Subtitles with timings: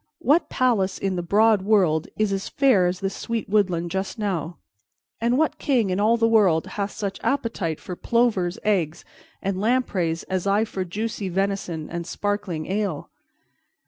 [0.17, 4.57] What palace in the broad world is as fair as this sweet woodland just now,
[5.19, 9.05] and what king in all the world hath such appetite for plover's eggs
[9.43, 13.11] and lampreys as I for juicy venison and sparkling ale?